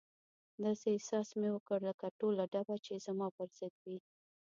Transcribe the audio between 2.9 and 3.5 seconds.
زما پر